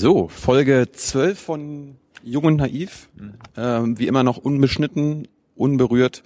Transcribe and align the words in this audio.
So, 0.00 0.28
Folge 0.28 0.88
12 0.90 1.38
von 1.38 1.96
Jung 2.22 2.44
und 2.44 2.56
Naiv. 2.56 3.10
Mhm. 3.18 3.32
Ähm, 3.54 3.98
wie 3.98 4.06
immer 4.06 4.22
noch 4.22 4.38
unbeschnitten, 4.38 5.28
unberührt 5.56 6.22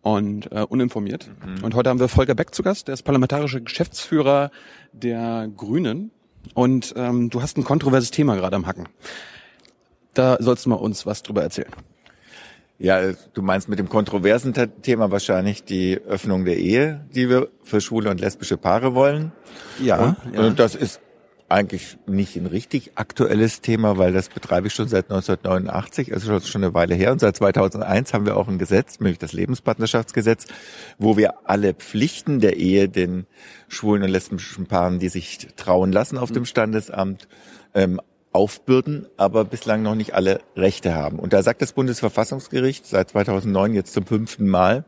und 0.00 0.50
äh, 0.50 0.66
uninformiert. 0.68 1.30
Mhm. 1.46 1.62
Und 1.62 1.76
heute 1.76 1.88
haben 1.88 2.00
wir 2.00 2.08
Volker 2.08 2.34
Beck 2.34 2.52
zu 2.52 2.64
Gast, 2.64 2.88
der 2.88 2.94
ist 2.94 3.04
parlamentarischer 3.04 3.60
Geschäftsführer 3.60 4.50
der 4.92 5.48
Grünen. 5.56 6.10
Und 6.54 6.94
ähm, 6.96 7.30
du 7.30 7.40
hast 7.42 7.56
ein 7.56 7.62
kontroverses 7.62 8.10
Thema 8.10 8.34
gerade 8.34 8.56
am 8.56 8.66
Hacken. 8.66 8.88
Da 10.14 10.38
sollst 10.40 10.66
du 10.66 10.70
mal 10.70 10.74
uns 10.74 11.06
was 11.06 11.22
drüber 11.22 11.44
erzählen. 11.44 11.70
Ja, 12.80 13.12
du 13.34 13.40
meinst 13.40 13.68
mit 13.68 13.78
dem 13.78 13.88
kontroversen 13.88 14.52
Thema 14.82 15.12
wahrscheinlich 15.12 15.62
die 15.62 15.96
Öffnung 16.08 16.44
der 16.44 16.56
Ehe, 16.56 17.06
die 17.14 17.28
wir 17.28 17.50
für 17.62 17.80
schwule 17.80 18.10
und 18.10 18.20
lesbische 18.20 18.56
Paare 18.56 18.96
wollen. 18.96 19.30
Ja. 19.80 20.16
Und, 20.24 20.34
ja. 20.34 20.40
und 20.40 20.58
das 20.58 20.74
ist 20.74 21.00
eigentlich 21.52 21.98
nicht 22.06 22.36
ein 22.36 22.46
richtig 22.46 22.92
aktuelles 22.96 23.60
Thema, 23.60 23.98
weil 23.98 24.12
das 24.12 24.28
betreibe 24.28 24.66
ich 24.66 24.74
schon 24.74 24.88
seit 24.88 25.10
1989, 25.10 26.12
also 26.12 26.40
schon 26.40 26.64
eine 26.64 26.74
Weile 26.74 26.94
her. 26.94 27.12
Und 27.12 27.20
seit 27.20 27.36
2001 27.36 28.14
haben 28.14 28.26
wir 28.26 28.36
auch 28.36 28.48
ein 28.48 28.58
Gesetz, 28.58 28.98
nämlich 28.98 29.18
das 29.18 29.32
Lebenspartnerschaftsgesetz, 29.32 30.46
wo 30.98 31.16
wir 31.16 31.48
alle 31.48 31.74
Pflichten 31.74 32.40
der 32.40 32.56
Ehe 32.56 32.88
den 32.88 33.26
schwulen 33.68 34.02
und 34.02 34.08
lesbischen 34.08 34.66
Paaren, 34.66 34.98
die 34.98 35.08
sich 35.08 35.48
trauen 35.56 35.92
lassen 35.92 36.18
auf 36.18 36.32
dem 36.32 36.46
Standesamt, 36.46 37.28
ähm, 37.74 38.00
aufbürden, 38.32 39.06
aber 39.18 39.44
bislang 39.44 39.82
noch 39.82 39.94
nicht 39.94 40.14
alle 40.14 40.40
Rechte 40.56 40.94
haben. 40.94 41.18
Und 41.18 41.34
da 41.34 41.42
sagt 41.42 41.60
das 41.60 41.74
Bundesverfassungsgericht 41.74 42.86
seit 42.86 43.10
2009 43.10 43.74
jetzt 43.74 43.92
zum 43.92 44.06
fünften 44.06 44.48
Mal, 44.48 44.86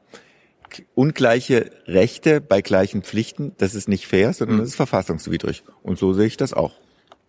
ungleiche 0.94 1.70
Rechte 1.86 2.40
bei 2.40 2.62
gleichen 2.62 3.02
Pflichten, 3.02 3.52
das 3.58 3.74
ist 3.74 3.88
nicht 3.88 4.06
fair, 4.06 4.32
sondern 4.32 4.56
mhm. 4.56 4.60
das 4.60 4.70
ist 4.70 4.76
verfassungswidrig. 4.76 5.62
Und 5.82 5.98
so 5.98 6.12
sehe 6.12 6.26
ich 6.26 6.36
das 6.36 6.52
auch. 6.52 6.72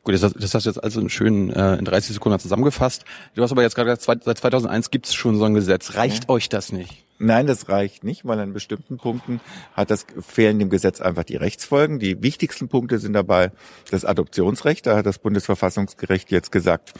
Gut, 0.03 0.13
das, 0.13 0.33
das 0.33 0.53
hast 0.53 0.65
du 0.65 0.69
jetzt 0.69 0.83
also 0.83 1.07
schön 1.09 1.49
äh, 1.51 1.77
in 1.77 1.85
30 1.85 2.13
Sekunden 2.13 2.39
zusammengefasst. 2.39 3.05
Du 3.33 3.41
hast 3.41 3.51
aber 3.51 3.63
jetzt 3.63 3.75
gerade 3.75 3.95
gesagt, 3.95 4.23
seit 4.23 4.37
2001 4.37 4.91
gibt 4.91 5.07
es 5.07 5.15
schon 5.15 5.37
so 5.37 5.45
ein 5.45 5.55
Gesetz. 5.55 5.95
Reicht 5.95 6.25
ja. 6.25 6.29
euch 6.29 6.47
das 6.47 6.71
nicht? 6.71 7.04
Nein, 7.17 7.47
das 7.47 7.69
reicht 7.69 8.03
nicht, 8.03 8.25
weil 8.25 8.39
an 8.39 8.51
bestimmten 8.51 8.97
Punkten 8.97 9.39
hat 9.73 9.89
das 9.89 10.05
fehlen 10.19 10.59
dem 10.59 10.69
Gesetz 10.69 10.99
einfach 10.99 11.23
die 11.23 11.37
Rechtsfolgen. 11.37 11.97
Die 11.99 12.21
wichtigsten 12.21 12.67
Punkte 12.67 12.99
sind 12.99 13.13
dabei 13.13 13.51
das 13.89 14.03
Adoptionsrecht. 14.03 14.85
Da 14.85 14.97
hat 14.97 15.05
das 15.05 15.19
Bundesverfassungsgericht 15.19 16.29
jetzt 16.31 16.51
gesagt, 16.51 16.93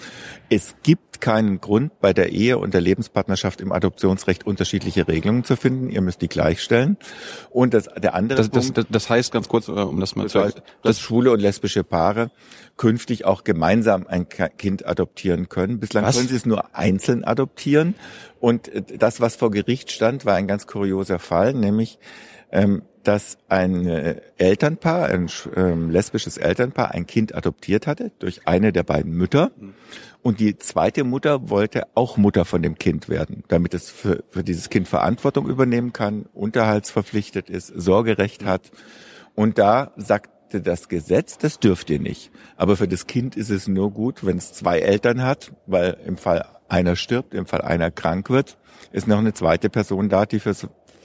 es 0.50 0.76
gibt 0.84 1.20
keinen 1.20 1.60
Grund 1.60 2.00
bei 2.00 2.14
der 2.14 2.32
Ehe 2.32 2.58
und 2.58 2.74
der 2.74 2.82
Lebenspartnerschaft 2.82 3.60
im 3.60 3.74
Adoptionsrecht 3.74 4.46
unterschiedliche 4.46 5.08
Regelungen 5.08 5.44
zu 5.44 5.58
finden. 5.58 5.90
Ihr 5.90 6.02
müsst 6.02 6.22
die 6.22 6.30
gleichstellen. 6.30 6.98
Und 7.50 7.74
das, 7.74 7.90
der 7.98 8.14
andere 8.14 8.38
das, 8.38 8.50
Punkt, 8.50 8.78
das, 8.78 8.86
das 8.90 9.10
heißt 9.10 9.34
ganz 9.34 9.50
kurz, 9.50 9.68
äh, 9.68 9.72
um 9.72 10.00
das 10.00 10.16
mal 10.16 10.24
das 10.24 10.32
zu 10.32 10.42
heißt, 10.42 10.62
dass 10.82 11.00
schwule 11.00 11.32
und 11.32 11.42
lesbische 11.42 11.84
Paare 11.84 12.32
künftig 12.78 13.26
auch 13.26 13.44
gemeinsam 13.44 14.08
ein 14.08 14.28
Kind 14.30 14.86
adoptieren 14.86 15.50
können. 15.50 15.80
Bislang 15.80 16.06
was? 16.06 16.16
können 16.16 16.28
sie 16.28 16.36
es 16.36 16.46
nur 16.46 16.76
einzeln 16.76 17.24
adoptieren. 17.24 17.96
Und 18.46 18.68
äh, 18.68 18.84
das, 19.00 19.22
was 19.22 19.36
vor 19.36 19.50
Gericht 19.50 19.92
stand, 19.92 20.24
war 20.24 20.36
ein 20.36 20.46
ganz 20.46 20.68
kurioser 20.68 21.18
Fall, 21.18 21.56
nämlich 21.56 21.98
ähm, 22.52 22.84
dass 23.02 23.40
ein 23.50 23.88
äh, 23.88 24.22
Elternpaar, 24.38 25.08
ein 25.08 25.32
ähm, 25.56 25.90
lesbisches 25.90 26.38
Elternpaar, 26.38 26.92
ein 26.92 27.08
Kind 27.08 27.34
adoptiert 27.34 27.88
hatte 27.88 28.12
durch 28.20 28.48
eine 28.48 28.72
der 28.72 28.84
beiden 28.84 29.14
Mütter. 29.14 29.50
Und 30.22 30.40
die 30.40 30.60
zweite 30.60 31.04
Mutter 31.04 31.50
wollte 31.50 31.88
auch 31.96 32.18
Mutter 32.18 32.46
von 32.46 32.62
dem 32.62 32.78
Kind 32.78 33.10
werden, 33.10 33.44
damit 33.48 33.74
es 33.74 33.90
für, 33.90 34.24
für 34.30 34.44
dieses 34.44 34.70
Kind 34.70 34.88
Verantwortung 34.88 35.50
übernehmen 35.50 35.92
kann, 35.92 36.28
unterhaltsverpflichtet 36.36 37.50
ist, 37.50 37.74
Sorgerecht 37.76 38.46
hat. 38.46 38.70
Und 39.34 39.58
da 39.58 39.92
sagt 39.98 40.30
das 40.52 40.90
Gesetz, 40.90 41.38
das 41.38 41.60
dürft 41.60 41.90
ihr 41.90 42.00
nicht. 42.00 42.32
Aber 42.56 42.78
für 42.78 42.88
das 42.88 43.08
Kind 43.08 43.36
ist 43.36 43.50
es 43.50 43.68
nur 43.68 43.92
gut, 43.92 44.26
wenn 44.26 44.38
es 44.38 44.54
zwei 44.54 44.80
Eltern 44.80 45.24
hat, 45.24 45.52
weil 45.66 45.98
im 46.06 46.18
Fall 46.18 46.46
einer 46.68 46.96
stirbt, 46.96 47.34
im 47.34 47.46
Fall 47.46 47.62
einer 47.62 47.92
krank 47.92 48.30
wird, 48.30 48.58
ist 48.92 49.08
noch 49.08 49.20
eine 49.20 49.34
zweite 49.34 49.70
Person 49.70 50.10
da, 50.10 50.26
die 50.26 50.40
für 50.40 50.54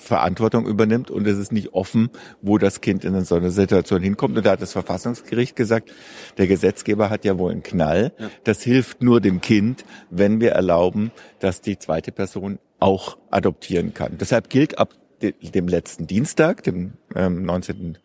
Verantwortung 0.00 0.66
übernimmt 0.66 1.10
und 1.10 1.26
es 1.26 1.38
ist 1.38 1.52
nicht 1.52 1.74
offen, 1.74 2.10
wo 2.42 2.58
das 2.58 2.80
Kind 2.80 3.04
in 3.04 3.22
so 3.24 3.36
eine 3.36 3.50
Situation 3.50 4.02
hinkommt. 4.02 4.36
Und 4.36 4.46
da 4.46 4.52
hat 4.52 4.62
das 4.62 4.72
Verfassungsgericht 4.72 5.54
gesagt, 5.54 5.92
der 6.38 6.46
Gesetzgeber 6.46 7.10
hat 7.10 7.24
ja 7.24 7.38
wohl 7.38 7.52
einen 7.52 7.62
Knall. 7.62 8.12
Ja. 8.18 8.30
Das 8.44 8.62
hilft 8.62 9.02
nur 9.02 9.20
dem 9.20 9.40
Kind, 9.40 9.84
wenn 10.10 10.40
wir 10.40 10.52
erlauben, 10.52 11.12
dass 11.38 11.60
die 11.60 11.78
zweite 11.78 12.12
Person 12.12 12.58
auch 12.78 13.18
adoptieren 13.30 13.94
kann. 13.94 14.16
Deshalb 14.18 14.48
gilt 14.48 14.78
ab 14.78 14.94
dem 15.22 15.68
letzten 15.68 16.06
Dienstag, 16.06 16.62
dem 16.64 16.94
ähm, 17.14 17.42
19. 17.44 17.98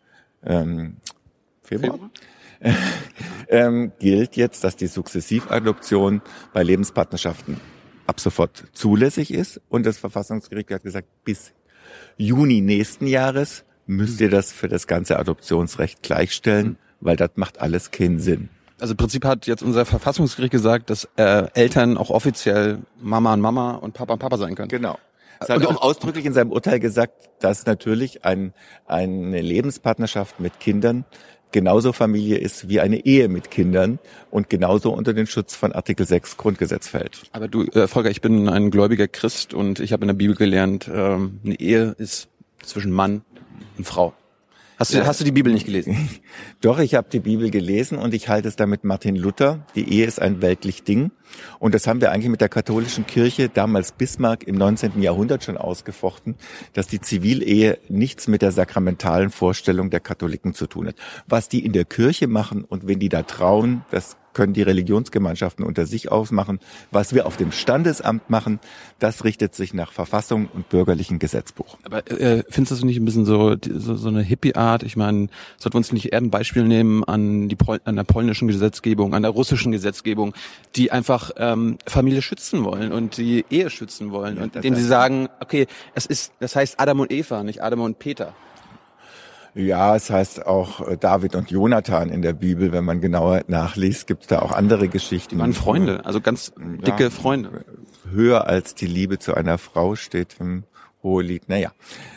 Februar, 1.66 1.92
Februar? 1.92 2.10
ähm, 3.48 3.92
gilt 3.98 4.36
jetzt, 4.36 4.64
dass 4.64 4.76
die 4.76 4.86
Sukzessivadoption 4.86 6.22
bei 6.52 6.62
Lebenspartnerschaften 6.62 7.60
ab 8.06 8.20
sofort 8.20 8.64
zulässig 8.72 9.32
ist. 9.32 9.60
Und 9.68 9.84
das 9.84 9.98
Verfassungsgericht 9.98 10.70
hat 10.70 10.82
gesagt, 10.82 11.08
bis 11.24 11.52
Juni 12.16 12.60
nächsten 12.60 13.06
Jahres 13.06 13.64
müsst 13.86 14.20
ihr 14.20 14.30
das 14.30 14.52
für 14.52 14.68
das 14.68 14.86
ganze 14.86 15.18
Adoptionsrecht 15.18 16.02
gleichstellen, 16.02 16.78
weil 17.00 17.16
das 17.16 17.30
macht 17.36 17.60
alles 17.60 17.90
keinen 17.90 18.18
Sinn. 18.18 18.48
Also 18.78 18.92
im 18.92 18.98
Prinzip 18.98 19.24
hat 19.24 19.46
jetzt 19.46 19.62
unser 19.62 19.86
Verfassungsgericht 19.86 20.50
gesagt, 20.50 20.90
dass 20.90 21.08
äh, 21.16 21.46
Eltern 21.54 21.96
auch 21.96 22.10
offiziell 22.10 22.80
Mama 23.00 23.32
und 23.32 23.40
Mama 23.40 23.72
und 23.72 23.94
Papa 23.94 24.14
und 24.14 24.18
Papa 24.18 24.36
sein 24.36 24.54
können. 24.54 24.68
Genau. 24.68 24.98
Es 25.40 25.48
hat 25.48 25.66
auch 25.66 25.82
ausdrücklich 25.82 26.24
in 26.24 26.32
seinem 26.32 26.50
Urteil 26.50 26.80
gesagt, 26.80 27.28
dass 27.40 27.66
natürlich 27.66 28.24
ein, 28.24 28.54
eine 28.86 29.40
Lebenspartnerschaft 29.40 30.40
mit 30.40 30.60
Kindern 30.60 31.04
genauso 31.52 31.92
Familie 31.92 32.38
ist 32.38 32.68
wie 32.68 32.80
eine 32.80 33.04
Ehe 33.04 33.28
mit 33.28 33.50
Kindern 33.50 33.98
und 34.30 34.50
genauso 34.50 34.92
unter 34.92 35.14
den 35.14 35.26
Schutz 35.26 35.54
von 35.54 35.72
Artikel 35.72 36.06
6 36.06 36.36
Grundgesetz 36.36 36.88
fällt. 36.88 37.22
Aber 37.32 37.48
du, 37.48 37.64
äh, 37.64 37.88
Volker, 37.88 38.10
ich 38.10 38.20
bin 38.20 38.48
ein 38.48 38.70
gläubiger 38.70 39.08
Christ 39.08 39.54
und 39.54 39.80
ich 39.80 39.92
habe 39.92 40.02
in 40.02 40.08
der 40.08 40.14
Bibel 40.14 40.36
gelernt, 40.36 40.90
ähm, 40.92 41.40
eine 41.44 41.58
Ehe 41.58 41.94
ist 41.98 42.28
zwischen 42.62 42.92
Mann 42.92 43.22
und 43.78 43.86
Frau. 43.86 44.14
Hast 44.78 44.92
du, 44.92 44.98
ja. 44.98 45.06
hast 45.06 45.20
du 45.20 45.24
die 45.24 45.32
Bibel 45.32 45.52
nicht 45.52 45.64
gelesen? 45.64 46.10
Doch, 46.60 46.78
ich 46.78 46.94
habe 46.94 47.08
die 47.10 47.20
Bibel 47.20 47.50
gelesen 47.50 47.96
und 47.96 48.12
ich 48.12 48.28
halte 48.28 48.48
es 48.48 48.56
damit 48.56 48.84
Martin 48.84 49.16
Luther. 49.16 49.64
Die 49.74 49.90
Ehe 49.90 50.04
ist 50.04 50.20
ein 50.20 50.42
weltlich 50.42 50.84
Ding. 50.84 51.12
Und 51.58 51.74
das 51.74 51.86
haben 51.86 52.02
wir 52.02 52.12
eigentlich 52.12 52.28
mit 52.28 52.42
der 52.42 52.50
katholischen 52.50 53.06
Kirche, 53.06 53.48
damals 53.48 53.92
Bismarck 53.92 54.44
im 54.44 54.56
19. 54.56 55.00
Jahrhundert 55.00 55.44
schon 55.44 55.56
ausgefochten, 55.56 56.36
dass 56.74 56.88
die 56.88 57.00
Zivilehe 57.00 57.78
nichts 57.88 58.28
mit 58.28 58.42
der 58.42 58.52
sakramentalen 58.52 59.30
Vorstellung 59.30 59.88
der 59.88 60.00
Katholiken 60.00 60.52
zu 60.52 60.66
tun 60.66 60.88
hat. 60.88 60.96
Was 61.26 61.48
die 61.48 61.64
in 61.64 61.72
der 61.72 61.86
Kirche 61.86 62.26
machen 62.26 62.62
und 62.62 62.86
wenn 62.86 62.98
die 62.98 63.08
da 63.08 63.22
trauen, 63.22 63.82
das 63.90 64.18
können 64.36 64.52
die 64.52 64.62
Religionsgemeinschaften 64.62 65.64
unter 65.64 65.86
sich 65.86 66.12
ausmachen. 66.12 66.60
Was 66.90 67.14
wir 67.14 67.26
auf 67.26 67.38
dem 67.38 67.52
Standesamt 67.52 68.28
machen, 68.28 68.60
das 68.98 69.24
richtet 69.24 69.54
sich 69.54 69.72
nach 69.72 69.92
Verfassung 69.92 70.50
und 70.52 70.68
bürgerlichen 70.68 71.18
Gesetzbuch. 71.18 71.78
Aber 71.84 72.06
äh, 72.10 72.44
findest 72.50 72.72
du 72.72 72.74
das 72.74 72.84
nicht 72.84 72.98
ein 72.98 73.06
bisschen 73.06 73.24
so, 73.24 73.56
so, 73.66 73.96
so 73.96 74.08
eine 74.08 74.20
Hippie-Art? 74.20 74.82
Ich 74.82 74.94
meine, 74.94 75.28
sollten 75.56 75.72
wir 75.72 75.78
uns 75.78 75.90
nicht 75.90 76.12
eher 76.12 76.18
ein 76.18 76.30
Beispiel 76.30 76.64
nehmen 76.64 77.02
an, 77.02 77.48
die 77.48 77.56
Pol 77.56 77.80
an 77.84 77.96
der 77.96 78.04
polnischen 78.04 78.46
Gesetzgebung, 78.46 79.14
an 79.14 79.22
der 79.22 79.30
russischen 79.30 79.72
Gesetzgebung, 79.72 80.34
die 80.76 80.92
einfach 80.92 81.30
ähm, 81.38 81.78
Familie 81.86 82.20
schützen 82.20 82.62
wollen 82.62 82.92
und 82.92 83.16
die 83.16 83.46
Ehe 83.48 83.70
schützen 83.70 84.10
wollen 84.10 84.36
ja, 84.36 84.42
und 84.42 84.56
indem 84.56 84.74
sie 84.74 84.84
sagen, 84.84 85.30
okay, 85.40 85.66
es 85.94 86.04
ist, 86.04 86.34
das 86.40 86.54
heißt 86.54 86.78
Adam 86.78 87.00
und 87.00 87.10
Eva, 87.10 87.42
nicht 87.42 87.62
Adam 87.62 87.80
und 87.80 87.98
Peter. 87.98 88.34
Ja, 89.56 89.96
es 89.96 90.10
heißt 90.10 90.46
auch 90.46 90.86
äh, 90.86 90.98
David 90.98 91.34
und 91.34 91.50
Jonathan 91.50 92.10
in 92.10 92.20
der 92.20 92.34
Bibel. 92.34 92.72
Wenn 92.72 92.84
man 92.84 93.00
genauer 93.00 93.40
nachliest, 93.48 94.06
gibt 94.06 94.22
es 94.22 94.28
da 94.28 94.40
auch 94.40 94.52
andere 94.52 94.88
Geschichten. 94.88 95.36
Die 95.36 95.40
waren 95.40 95.54
Freunde, 95.54 96.04
also 96.04 96.20
ganz 96.20 96.52
dicke 96.58 97.04
ja, 97.04 97.10
Freunde. 97.10 97.64
Höher 98.10 98.46
als 98.46 98.74
die 98.74 98.86
Liebe 98.86 99.18
zu 99.18 99.34
einer 99.34 99.56
Frau 99.56 99.96
steht 99.96 100.36
im 100.40 100.64
Hohelied. 101.06 101.48
Naja, 101.48 101.72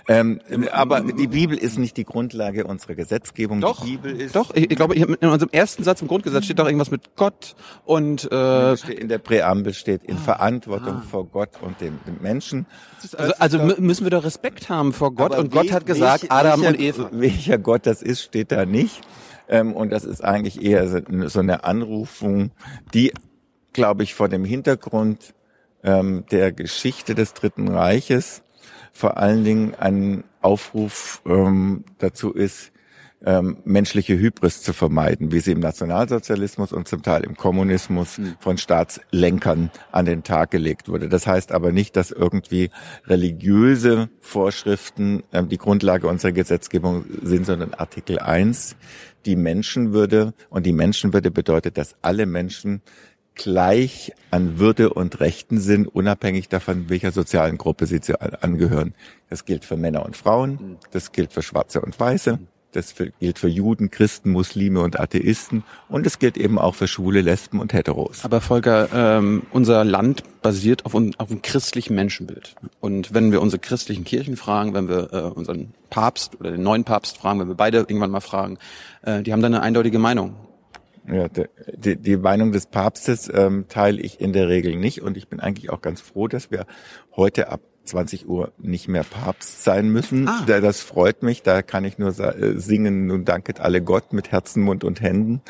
ähm, 0.07 0.41
aber 0.71 1.01
die 1.01 1.27
Bibel 1.27 1.57
ist 1.57 1.77
nicht 1.77 1.95
die 1.95 2.03
Grundlage 2.03 2.65
unserer 2.65 2.95
Gesetzgebung. 2.95 3.61
Doch, 3.61 3.85
die 3.85 3.97
Bibel 3.97 4.19
ist 4.19 4.35
doch. 4.35 4.53
Ich, 4.55 4.71
ich 4.71 4.75
glaube, 4.75 4.95
in 4.95 5.15
unserem 5.15 5.49
ersten 5.51 5.83
Satz 5.83 6.01
im 6.01 6.07
Grundgesetz 6.07 6.45
steht 6.45 6.59
doch 6.59 6.65
irgendwas 6.65 6.91
mit 6.91 7.15
Gott 7.15 7.55
und 7.85 8.29
äh, 8.31 8.73
in 8.91 9.07
der 9.07 9.19
Präambel 9.19 9.73
steht 9.73 10.03
in 10.03 10.17
ah, 10.17 10.19
Verantwortung 10.19 10.95
ah. 10.95 11.03
vor 11.09 11.25
Gott 11.25 11.61
und 11.61 11.79
dem, 11.79 11.99
dem 12.05 12.21
Menschen. 12.21 12.65
Also, 13.17 13.33
also 13.37 13.59
müssen 13.79 14.05
wir 14.05 14.11
doch 14.11 14.23
Respekt 14.23 14.69
haben 14.69 14.93
vor 14.93 15.13
Gott 15.13 15.37
und 15.37 15.51
Gott 15.51 15.71
hat 15.71 15.85
gesagt, 15.85 16.23
welch, 16.23 16.31
Adam 16.31 16.61
welcher, 16.61 16.73
und 16.73 16.79
Eva. 16.81 17.09
Welcher 17.11 17.57
Gott 17.57 17.85
das 17.85 18.01
ist, 18.01 18.21
steht 18.21 18.51
da 18.51 18.65
nicht. 18.65 19.01
Ähm, 19.47 19.73
und 19.73 19.91
das 19.91 20.03
ist 20.03 20.23
eigentlich 20.23 20.63
eher 20.63 20.87
so 20.87 21.39
eine 21.39 21.63
Anrufung, 21.63 22.51
die, 22.93 23.11
glaube 23.73 24.03
ich, 24.03 24.13
vor 24.13 24.29
dem 24.29 24.45
Hintergrund 24.45 25.33
ähm, 25.83 26.25
der 26.31 26.51
Geschichte 26.51 27.15
des 27.15 27.33
Dritten 27.33 27.67
Reiches 27.67 28.43
vor 28.99 29.15
allen 29.15 29.45
Dingen 29.45 29.75
ein 29.75 30.25
Aufruf 30.41 31.21
ähm, 31.25 31.85
dazu 31.99 32.33
ist, 32.33 32.73
ähm, 33.25 33.57
menschliche 33.63 34.17
Hybris 34.17 34.61
zu 34.61 34.73
vermeiden, 34.73 35.31
wie 35.31 35.39
sie 35.39 35.53
im 35.53 35.61
Nationalsozialismus 35.61 36.73
und 36.73 36.89
zum 36.89 37.01
Teil 37.01 37.23
im 37.23 37.37
Kommunismus 37.37 38.17
mhm. 38.17 38.35
von 38.41 38.57
Staatslenkern 38.57 39.71
an 39.93 40.05
den 40.05 40.23
Tag 40.23 40.51
gelegt 40.51 40.89
wurde. 40.89 41.07
Das 41.07 41.27
heißt 41.27 41.53
aber 41.53 41.71
nicht, 41.71 41.95
dass 41.95 42.11
irgendwie 42.11 42.71
religiöse 43.07 44.09
Vorschriften 44.19 45.23
ähm, 45.31 45.47
die 45.47 45.57
Grundlage 45.57 46.07
unserer 46.07 46.33
Gesetzgebung 46.33 47.05
sind, 47.21 47.45
sondern 47.45 47.73
Artikel 47.73 48.19
1, 48.19 48.75
die 49.25 49.37
Menschenwürde. 49.37 50.33
Und 50.49 50.65
die 50.65 50.73
Menschenwürde 50.73 51.31
bedeutet, 51.31 51.77
dass 51.77 51.95
alle 52.01 52.25
Menschen 52.25 52.81
gleich 53.39 54.11
an 54.31 54.59
Würde 54.59 54.93
und 54.93 55.19
Rechten 55.21 55.59
sind, 55.59 55.87
unabhängig 55.87 56.49
davon, 56.49 56.89
welcher 56.89 57.11
sozialen 57.11 57.57
Gruppe 57.57 57.85
sie 57.85 57.99
angehören. 58.41 58.93
Das 59.29 59.45
gilt 59.45 59.65
für 59.65 59.77
Männer 59.77 60.05
und 60.05 60.17
Frauen, 60.17 60.77
das 60.91 61.11
gilt 61.13 61.31
für 61.31 61.41
Schwarze 61.41 61.81
und 61.81 61.97
Weiße, 61.97 62.39
das 62.73 62.93
gilt 63.19 63.39
für 63.39 63.47
Juden, 63.47 63.89
Christen, 63.89 64.31
Muslime 64.31 64.81
und 64.81 64.99
Atheisten 64.99 65.63
und 65.87 66.05
es 66.05 66.19
gilt 66.19 66.37
eben 66.37 66.59
auch 66.59 66.75
für 66.75 66.87
Schwule, 66.87 67.21
Lesben 67.21 67.61
und 67.61 67.73
Heteros. 67.73 68.25
Aber 68.25 68.41
Volker, 68.41 68.89
ähm, 68.93 69.43
unser 69.51 69.85
Land 69.85 70.23
basiert 70.41 70.85
auf, 70.85 70.93
auf 70.93 71.31
einem 71.31 71.41
christlichen 71.41 71.95
Menschenbild. 71.95 72.55
Und 72.81 73.13
wenn 73.13 73.31
wir 73.31 73.41
unsere 73.41 73.59
christlichen 73.59 74.03
Kirchen 74.03 74.35
fragen, 74.35 74.73
wenn 74.73 74.89
wir 74.89 75.13
äh, 75.13 75.21
unseren 75.21 75.73
Papst 75.89 76.39
oder 76.39 76.51
den 76.51 76.61
neuen 76.61 76.83
Papst 76.83 77.17
fragen, 77.17 77.39
wenn 77.39 77.47
wir 77.47 77.55
beide 77.55 77.77
irgendwann 77.77 78.11
mal 78.11 78.19
fragen, 78.19 78.57
äh, 79.01 79.23
die 79.23 79.31
haben 79.31 79.41
dann 79.41 79.53
eine 79.53 79.63
eindeutige 79.63 79.97
Meinung. 79.97 80.35
Ja, 81.07 81.27
die, 81.75 81.95
die 81.95 82.17
Meinung 82.17 82.51
des 82.51 82.67
Papstes 82.67 83.29
ähm, 83.33 83.65
teile 83.67 84.01
ich 84.01 84.19
in 84.19 84.33
der 84.33 84.47
Regel 84.47 84.75
nicht. 84.75 85.01
Und 85.01 85.17
ich 85.17 85.27
bin 85.27 85.39
eigentlich 85.39 85.69
auch 85.69 85.81
ganz 85.81 86.01
froh, 86.01 86.27
dass 86.27 86.51
wir 86.51 86.65
heute 87.15 87.49
ab 87.49 87.61
20 87.89 88.27
Uhr 88.27 88.51
nicht 88.57 88.87
mehr 88.87 89.03
Papst 89.03 89.63
sein 89.63 89.89
müssen. 89.89 90.27
Ah. 90.27 90.45
Das 90.45 90.81
freut 90.81 91.23
mich. 91.23 91.43
Da 91.43 91.61
kann 91.61 91.83
ich 91.85 91.97
nur 91.97 92.17
äh, 92.19 92.59
singen, 92.59 93.07
nun 93.07 93.25
danket 93.25 93.59
alle 93.59 93.81
Gott 93.81 94.13
mit 94.13 94.31
Herzen, 94.31 94.63
Mund 94.63 94.83
und 94.83 95.01
Händen. 95.01 95.41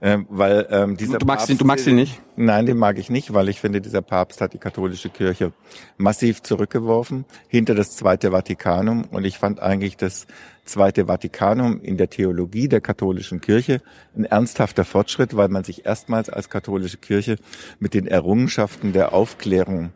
Ähm, 0.00 0.26
weil 0.28 0.66
ähm, 0.70 0.96
dieser 0.96 1.18
du, 1.18 1.26
magst 1.26 1.46
Papst, 1.46 1.50
ihn, 1.50 1.58
du 1.58 1.64
magst 1.64 1.86
ihn 1.86 1.96
nicht? 1.96 2.20
Nein, 2.36 2.66
den 2.66 2.76
mag 2.76 2.98
ich 2.98 3.10
nicht, 3.10 3.34
weil 3.34 3.48
ich 3.48 3.60
finde, 3.60 3.80
dieser 3.80 4.02
Papst 4.02 4.40
hat 4.40 4.52
die 4.52 4.58
katholische 4.58 5.10
Kirche 5.10 5.52
massiv 5.96 6.42
zurückgeworfen 6.42 7.24
hinter 7.48 7.74
das 7.74 7.96
Zweite 7.96 8.30
Vatikanum. 8.30 9.04
Und 9.10 9.24
ich 9.24 9.38
fand 9.38 9.60
eigentlich 9.60 9.96
das 9.96 10.26
Zweite 10.64 11.06
Vatikanum 11.06 11.80
in 11.80 11.96
der 11.96 12.10
Theologie 12.10 12.68
der 12.68 12.80
katholischen 12.80 13.40
Kirche 13.40 13.80
ein 14.16 14.24
ernsthafter 14.24 14.84
Fortschritt, 14.84 15.34
weil 15.36 15.48
man 15.48 15.64
sich 15.64 15.86
erstmals 15.86 16.28
als 16.28 16.50
katholische 16.50 16.98
Kirche 16.98 17.36
mit 17.80 17.94
den 17.94 18.06
Errungenschaften 18.06 18.92
der 18.92 19.14
Aufklärung 19.14 19.92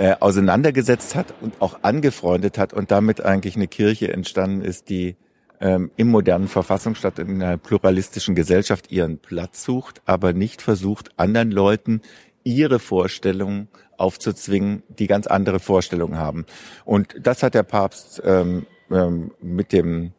äh, 0.00 0.16
auseinandergesetzt 0.18 1.14
hat 1.14 1.34
und 1.42 1.60
auch 1.60 1.80
angefreundet 1.82 2.56
hat 2.56 2.72
und 2.72 2.90
damit 2.90 3.22
eigentlich 3.22 3.56
eine 3.56 3.68
Kirche 3.68 4.10
entstanden 4.10 4.62
ist, 4.62 4.88
die 4.88 5.14
ähm, 5.60 5.90
im 5.96 6.08
modernen 6.08 6.48
Verfassungsstaat 6.48 7.18
in 7.18 7.42
einer 7.42 7.58
pluralistischen 7.58 8.34
Gesellschaft 8.34 8.90
ihren 8.90 9.18
Platz 9.18 9.62
sucht, 9.62 10.00
aber 10.06 10.32
nicht 10.32 10.62
versucht, 10.62 11.10
anderen 11.18 11.50
Leuten 11.50 12.00
ihre 12.44 12.78
Vorstellungen 12.78 13.68
aufzuzwingen, 13.98 14.84
die 14.88 15.06
ganz 15.06 15.26
andere 15.26 15.60
Vorstellungen 15.60 16.16
haben. 16.16 16.46
Und 16.86 17.14
das 17.20 17.42
hat 17.42 17.52
der 17.52 17.64
Papst 17.64 18.22
ähm, 18.24 18.64
ähm, 18.90 19.32
mit 19.42 19.74
dem 19.74 20.12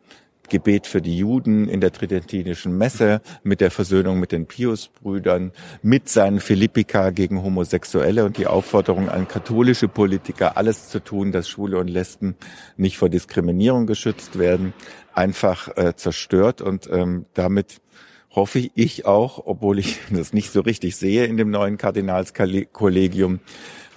Gebet 0.52 0.86
für 0.86 1.02
die 1.02 1.18
Juden 1.18 1.68
in 1.68 1.80
der 1.82 1.92
Tridentinischen 1.94 2.78
Messe, 2.78 3.22
mit 3.42 3.62
der 3.62 3.72
Versöhnung 3.72 4.20
mit 4.20 4.32
den 4.34 4.46
Piusbrüdern, 4.46 5.54
mit 5.82 6.10
seinen 6.10 6.42
Philippika 6.42 7.10
gegen 7.10 7.42
Homosexuelle 7.42 8.26
und 8.26 8.38
die 8.38 8.48
Aufforderung 8.48 9.10
an 9.10 9.28
katholische 9.30 9.88
Politiker, 9.88 10.58
alles 10.58 10.90
zu 10.90 11.00
tun, 11.00 11.32
dass 11.32 11.48
Schwule 11.48 11.80
und 11.80 11.88
Lesben 11.88 12.36
nicht 12.76 12.98
vor 12.98 13.10
Diskriminierung 13.10 13.88
geschützt 13.88 14.38
werden, 14.38 14.74
einfach 15.14 15.70
äh, 15.78 15.96
zerstört. 15.96 16.62
Und 16.62 16.90
ähm, 16.92 17.26
damit 17.34 17.82
hoffe 18.30 18.70
ich 18.76 19.06
auch, 19.06 19.42
obwohl 19.46 19.80
ich 19.80 20.00
das 20.12 20.34
nicht 20.34 20.52
so 20.52 20.60
richtig 20.60 20.98
sehe 20.98 21.26
in 21.26 21.38
dem 21.38 21.50
neuen 21.50 21.78
Kardinalskollegium, 21.78 23.40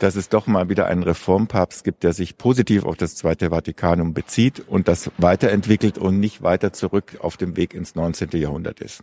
dass 0.04 0.16
es 0.16 0.28
doch 0.28 0.46
mal 0.46 0.68
wieder 0.68 0.86
einen 0.86 1.02
Reformpapst 1.02 1.82
gibt, 1.82 2.02
der 2.02 2.12
sich 2.12 2.36
positiv 2.36 2.84
auf 2.84 2.98
das 2.98 3.16
Zweite 3.16 3.48
Vatikanum 3.48 4.12
bezieht 4.12 4.62
und 4.68 4.86
das 4.86 5.10
weiterentwickelt 5.16 5.96
und 5.96 6.20
nicht 6.20 6.42
weiter 6.42 6.74
zurück 6.74 7.16
auf 7.20 7.38
dem 7.38 7.56
Weg 7.56 7.72
ins 7.72 7.94
19. 7.94 8.28
Jahrhundert 8.34 8.80
ist. 8.80 9.02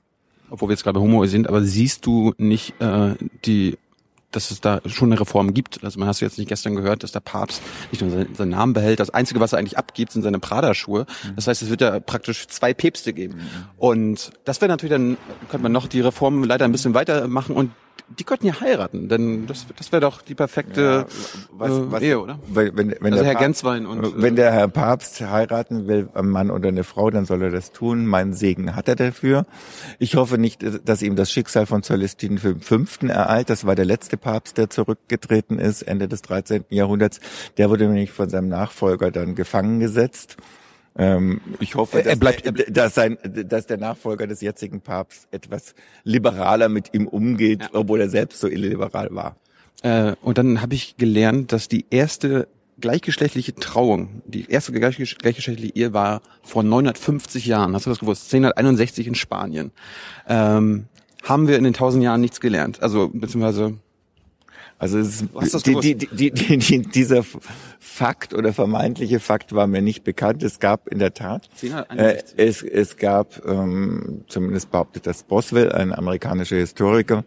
Obwohl 0.51 0.69
wir 0.69 0.73
jetzt 0.73 0.83
gerade 0.83 0.99
Homo 0.99 1.25
sind, 1.25 1.47
aber 1.49 1.63
siehst 1.63 2.05
du 2.05 2.33
nicht 2.37 2.79
äh, 2.79 3.15
die 3.45 3.79
dass 4.31 4.49
es 4.49 4.61
da 4.61 4.79
schon 4.85 5.11
eine 5.11 5.19
Reform 5.19 5.53
gibt. 5.53 5.83
Also 5.83 5.99
man 5.99 6.07
hast 6.07 6.21
du 6.21 6.25
jetzt 6.25 6.37
nicht 6.37 6.47
gestern 6.47 6.75
gehört, 6.75 7.03
dass 7.03 7.11
der 7.11 7.19
Papst 7.19 7.61
nicht 7.91 8.01
nur 8.01 8.11
seinen, 8.11 8.33
seinen 8.33 8.51
Namen 8.51 8.71
behält. 8.71 9.01
Das 9.01 9.09
Einzige, 9.09 9.41
was 9.41 9.51
er 9.51 9.59
eigentlich 9.59 9.77
abgibt, 9.77 10.13
sind 10.13 10.21
seine 10.21 10.39
Prada-Schuhe. 10.39 11.05
Mhm. 11.25 11.35
Das 11.35 11.47
heißt, 11.47 11.61
es 11.61 11.69
wird 11.69 11.81
ja 11.81 11.99
praktisch 11.99 12.47
zwei 12.47 12.73
Päpste 12.73 13.11
geben. 13.11 13.35
Mhm. 13.35 13.41
Und 13.77 14.31
das 14.45 14.61
wäre 14.61 14.69
natürlich 14.69 14.93
dann, 14.93 15.17
könnte 15.49 15.63
man 15.63 15.73
noch 15.73 15.87
die 15.87 15.99
Reform 15.99 16.45
leider 16.45 16.63
ein 16.63 16.71
bisschen 16.71 16.93
weitermachen 16.93 17.57
und 17.57 17.71
die 18.17 18.23
könnten 18.23 18.47
ja 18.47 18.59
heiraten, 18.59 19.09
denn 19.09 19.47
das, 19.47 19.65
das 19.75 19.91
wäre 19.91 20.01
doch 20.01 20.21
die 20.21 20.35
perfekte 20.35 20.81
ja, 20.81 21.05
was, 21.51 21.71
äh, 21.71 21.91
was, 21.91 22.01
Ehe, 22.01 22.19
oder? 22.19 22.39
Wenn, 22.47 22.77
wenn, 22.77 22.95
wenn 22.99 23.13
also 23.13 23.23
der 23.23 23.25
Herr 23.25 23.33
Papst, 23.33 23.45
Genswein 23.45 23.85
und 23.85 24.21
wenn 24.21 24.35
der 24.35 24.51
Herr 24.51 24.67
Papst 24.67 25.21
heiraten 25.21 25.87
will, 25.87 26.09
ein 26.13 26.29
Mann 26.29 26.51
oder 26.51 26.69
eine 26.69 26.83
Frau, 26.83 27.09
dann 27.09 27.25
soll 27.25 27.41
er 27.43 27.51
das 27.51 27.71
tun. 27.71 28.05
Meinen 28.05 28.33
Segen 28.33 28.75
hat 28.75 28.87
er 28.87 28.95
dafür. 28.95 29.45
Ich 29.99 30.15
hoffe 30.15 30.37
nicht, 30.37 30.65
dass 30.85 31.01
ihm 31.01 31.15
das 31.15 31.31
Schicksal 31.31 31.65
von 31.65 31.83
Celestin 31.83 32.37
V. 32.37 32.79
ereilt. 33.07 33.49
Das 33.49 33.65
war 33.65 33.75
der 33.75 33.85
letzte 33.85 34.17
Papst, 34.17 34.57
der 34.57 34.69
zurückgetreten 34.69 35.59
ist, 35.59 35.81
Ende 35.83 36.07
des 36.07 36.21
13. 36.21 36.65
Jahrhunderts. 36.69 37.19
Der 37.57 37.69
wurde 37.69 37.85
nämlich 37.85 38.11
von 38.11 38.29
seinem 38.29 38.49
Nachfolger 38.49 39.11
dann 39.11 39.35
gefangen 39.35 39.79
gesetzt. 39.79 40.37
Ähm, 40.97 41.41
ich 41.59 41.75
hoffe, 41.75 42.03
dass, 42.03 42.19
bleibt, 42.19 42.45
der, 42.45 42.51
dass, 42.51 42.95
sein, 42.95 43.17
dass 43.23 43.65
der 43.65 43.77
Nachfolger 43.77 44.27
des 44.27 44.41
jetzigen 44.41 44.81
Papsts 44.81 45.27
etwas 45.31 45.73
liberaler 46.03 46.69
mit 46.69 46.93
ihm 46.93 47.07
umgeht, 47.07 47.61
ja. 47.61 47.69
obwohl 47.73 48.01
er 48.01 48.09
selbst 48.09 48.39
so 48.39 48.47
illiberal 48.47 49.09
war. 49.11 49.37
Äh, 49.83 50.15
und 50.21 50.37
dann 50.37 50.61
habe 50.61 50.75
ich 50.75 50.97
gelernt, 50.97 51.53
dass 51.53 51.67
die 51.67 51.85
erste 51.89 52.47
gleichgeschlechtliche 52.79 53.55
Trauung, 53.55 54.21
die 54.25 54.49
erste 54.49 54.71
gleichgeschlechtliche 54.73 55.53
Ehe 55.53 55.93
war 55.93 56.21
vor 56.41 56.63
950 56.63 57.45
Jahren. 57.45 57.73
Hast 57.75 57.85
du 57.85 57.89
das 57.91 57.99
gewusst? 57.99 58.25
1061 58.33 59.07
in 59.07 59.15
Spanien. 59.15 59.71
Ähm, 60.27 60.87
haben 61.23 61.47
wir 61.47 61.57
in 61.57 61.63
den 61.63 61.73
tausend 61.73 62.03
Jahren 62.03 62.21
nichts 62.21 62.39
gelernt. 62.39 62.81
Also 62.81 63.09
beziehungsweise 63.13 63.77
also 64.81 64.97
es 64.97 65.23
die, 65.61 65.75
die, 65.75 65.95
die, 65.95 66.31
die, 66.31 66.57
die, 66.57 66.81
dieser 66.81 67.23
Fakt 67.79 68.33
oder 68.33 68.51
vermeintliche 68.51 69.19
Fakt 69.19 69.53
war 69.53 69.67
mir 69.67 69.83
nicht 69.83 70.03
bekannt. 70.03 70.41
Es 70.41 70.59
gab 70.59 70.87
in 70.87 70.97
der 70.97 71.13
Tat, 71.13 71.47
äh, 71.95 72.23
es, 72.35 72.63
es 72.63 72.97
gab, 72.97 73.45
ähm, 73.45 74.23
zumindest 74.27 74.71
behauptet 74.71 75.05
das 75.05 75.21
Boswell, 75.21 75.71
ein 75.71 75.93
amerikanischer 75.93 76.55
Historiker, 76.55 77.25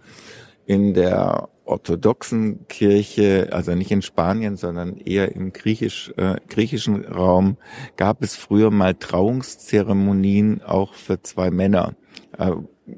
in 0.67 0.95
der 0.95 1.49
orthodoxen 1.65 2.67
Kirche, 2.67 3.51
also 3.53 3.77
nicht 3.77 3.93
in 3.93 4.03
Spanien, 4.03 4.57
sondern 4.57 4.97
eher 4.97 5.37
im 5.37 5.53
griechisch, 5.53 6.13
äh, 6.17 6.35
griechischen 6.49 7.05
Raum, 7.05 7.57
gab 7.97 8.21
es 8.25 8.35
früher 8.35 8.73
mal 8.73 8.95
Trauungszeremonien 8.95 10.61
auch 10.65 10.95
für 10.95 11.23
zwei 11.23 11.53
Männer. 11.53 11.95
Äh, 12.37 12.51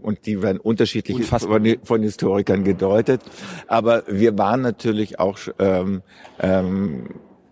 und 0.02 0.26
die 0.26 0.42
werden 0.42 0.58
unterschiedlich 0.58 1.24
von, 1.24 1.78
von, 1.82 2.02
Historikern 2.02 2.64
gedeutet. 2.64 3.22
Aber 3.68 4.02
wir 4.08 4.36
waren 4.36 4.62
natürlich 4.62 5.18
auch 5.18 5.38
ähm, 5.58 6.02
ähm, 6.40 7.08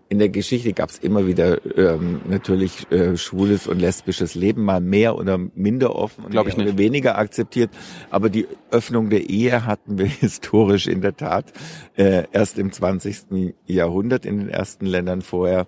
in 0.07 0.19
der 0.19 0.29
Geschichte 0.29 0.73
gab 0.73 0.89
es 0.89 0.99
immer 0.99 1.25
wieder 1.25 1.59
ähm, 1.77 2.21
natürlich 2.27 2.89
äh, 2.91 3.17
schwules 3.17 3.67
und 3.67 3.79
lesbisches 3.79 4.35
Leben, 4.35 4.63
mal 4.63 4.79
mehr 4.79 5.17
oder 5.17 5.37
minder 5.37 5.95
offen 5.95 6.25
und 6.25 6.31
Glaub 6.31 6.47
ich 6.47 6.57
nicht. 6.57 6.77
weniger 6.77 7.17
akzeptiert. 7.17 7.71
Aber 8.11 8.29
die 8.29 8.47
Öffnung 8.69 9.09
der 9.09 9.29
Ehe 9.29 9.65
hatten 9.65 9.97
wir 9.97 10.05
historisch 10.21 10.87
in 10.87 11.01
der 11.01 11.17
Tat 11.17 11.51
äh, 11.97 12.23
erst 12.31 12.59
im 12.59 12.71
20. 12.71 13.53
Jahrhundert 13.65 14.25
in 14.25 14.37
den 14.37 14.49
ersten 14.49 14.85
Ländern 14.85 15.21
vorher 15.21 15.65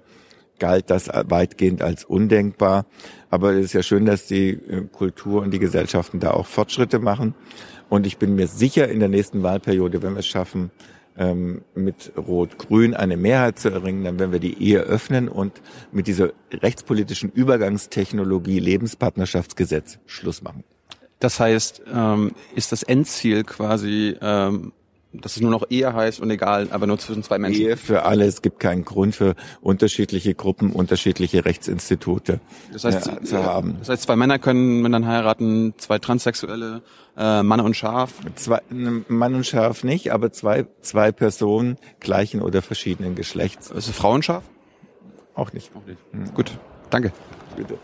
galt 0.60 0.90
das 0.90 1.08
weitgehend 1.08 1.82
als 1.82 2.04
undenkbar. 2.06 2.86
Aber 3.30 3.54
es 3.54 3.66
ist 3.66 3.74
ja 3.74 3.84
schön, 3.84 4.06
dass 4.06 4.26
die 4.26 4.52
äh, 4.52 4.84
Kultur 4.92 5.42
und 5.42 5.52
die 5.52 5.60
Gesellschaften 5.60 6.20
da 6.20 6.32
auch 6.32 6.46
Fortschritte 6.46 7.00
machen. 7.00 7.36
Und 7.90 8.06
ich 8.06 8.18
bin 8.18 8.36
mir 8.36 8.48
sicher, 8.48 8.88
in 8.90 9.00
der 9.00 9.10
nächsten 9.10 9.44
Wahlperiode, 9.44 10.02
wenn 10.02 10.14
wir 10.14 10.20
es 10.20 10.28
schaffen, 10.28 10.72
ähm, 11.18 11.62
mit 11.74 12.12
Rot-Grün 12.16 12.94
eine 12.94 13.18
Mehrheit 13.18 13.60
zu 13.60 13.70
erringen, 13.70 14.04
dann 14.04 14.20
werden 14.20 14.32
wir 14.32 14.40
die 14.40 14.62
Ehe 14.62 14.80
öffnen 14.80 15.30
und 15.30 15.62
mit 15.92 16.08
dieser 16.08 16.32
rechtspolitischen 16.52 17.32
Übergangstechnologie 17.32 18.60
Lebenspartnerschaftsgesetz 18.60 20.00
Schluss 20.06 20.42
machen. 20.42 20.64
Das 21.20 21.40
heißt, 21.40 21.82
ähm, 21.92 22.34
ist 22.56 22.72
das 22.72 22.84
Endziel 22.84 23.44
quasi 23.44 24.16
ähm, 24.22 24.74
dass 25.14 25.36
es 25.36 25.42
nur 25.42 25.52
noch 25.52 25.64
Ehe 25.70 25.94
heißt 25.94 26.20
und 26.20 26.30
egal, 26.30 26.68
aber 26.72 26.88
nur 26.88 27.00
zwischen 27.00 27.24
zwei 27.24 27.38
Menschen. 27.38 27.62
Ehe 27.62 27.78
für 27.78 28.04
alle. 28.04 28.26
Es 28.26 28.42
gibt 28.42 28.60
keinen 28.60 28.86
Grund 28.86 29.16
für 29.16 29.36
unterschiedliche 29.62 30.36
Gruppen, 30.36 30.72
unterschiedliche 30.72 31.46
Rechtsinstitute 31.46 32.40
das 32.72 32.84
heißt, 32.84 33.08
äh, 33.08 33.24
zu 33.24 33.44
haben. 33.44 33.78
Das 33.80 33.90
heißt, 33.90 34.04
zwei 34.04 34.16
Männer 34.16 34.40
können 34.40 34.90
dann 34.92 35.06
heiraten, 35.06 35.74
zwei 35.78 36.00
Transsexuelle, 36.00 36.82
äh, 37.18 37.44
Mann 37.44 37.60
und 37.60 37.76
Schaf. 37.76 38.14
Zwei, 38.36 38.62
Mann 38.70 39.36
und 39.36 39.46
Schaf 39.46 39.84
nicht, 39.84 40.12
aber 40.12 40.32
zwei, 40.32 40.66
zwei 40.82 41.12
Personen 41.12 41.78
gleichen 42.00 42.42
oder 42.42 42.62
verschiedenen 42.62 43.16
Geschlechts. 43.16 43.72
Ist 43.72 43.88
es 43.88 43.96
Frau 43.96 44.14
und 44.14 44.26
Schaf? 44.26 44.44
Auch 45.34 45.54
nicht. 45.54 45.72
Auch 45.76 45.86
nicht. 45.86 46.00
Hm. 46.12 46.34
Gut, 46.34 46.52
danke. 46.90 47.12
Bitte. 47.56 47.78